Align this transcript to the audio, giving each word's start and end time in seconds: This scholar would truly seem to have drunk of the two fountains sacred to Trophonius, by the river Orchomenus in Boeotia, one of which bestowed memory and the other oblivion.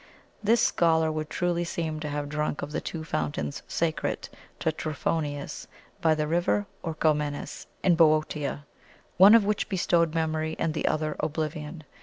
This 0.43 0.61
scholar 0.61 1.11
would 1.11 1.29
truly 1.29 1.63
seem 1.63 1.99
to 1.99 2.09
have 2.09 2.27
drunk 2.27 2.63
of 2.63 2.71
the 2.71 2.81
two 2.81 3.03
fountains 3.03 3.61
sacred 3.67 4.29
to 4.59 4.71
Trophonius, 4.71 5.67
by 6.01 6.15
the 6.15 6.25
river 6.25 6.65
Orchomenus 6.83 7.67
in 7.83 7.95
Boeotia, 7.95 8.65
one 9.17 9.35
of 9.35 9.45
which 9.45 9.69
bestowed 9.69 10.15
memory 10.15 10.55
and 10.57 10.73
the 10.73 10.87
other 10.87 11.15
oblivion. 11.19 11.83